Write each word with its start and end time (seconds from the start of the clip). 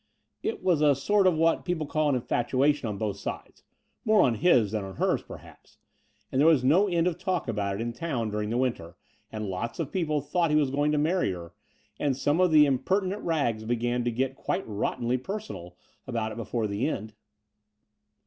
It 0.41 0.63
was 0.63 0.81
a 0.81 0.95
sort 0.95 1.27
of 1.27 1.35
what 1.37 1.63
people 1.63 1.85
call 1.85 2.09
an 2.09 2.15
infatuation 2.15 2.89
on 2.89 2.97
both 2.97 3.17
sides— 3.17 3.61
^more 4.07 4.23
on 4.23 4.33
his 4.33 4.71
than 4.71 4.83
on 4.83 4.95
hers 4.95 5.21
perhaps; 5.21 5.77
and 6.31 6.41
there 6.41 6.47
was 6.47 6.63
no 6.63 6.87
end 6.87 7.05
of 7.05 7.19
talk 7.19 7.47
about 7.47 7.75
it 7.75 7.81
in 7.81 7.93
town 7.93 8.31
dur 8.31 8.41
ing 8.41 8.49
the 8.49 8.57
winter, 8.57 8.95
and 9.31 9.45
lots 9.45 9.77
of 9.79 9.91
people 9.91 10.19
thought 10.19 10.49
he 10.49 10.57
was 10.57 10.71
going 10.71 10.91
to 10.91 10.97
marry 10.97 11.31
her, 11.33 11.53
and 11.99 12.17
some 12.17 12.41
of 12.41 12.49
the 12.49 12.65
impertinent 12.65 13.21
rags 13.21 13.63
began 13.63 14.03
to 14.03 14.09
get 14.09 14.33
quite 14.35 14.63
rottenly 14.67 15.19
personal 15.19 15.77
about 16.07 16.31
it 16.31 16.35
before 16.35 16.65
the 16.65 16.87
end. 16.87 17.13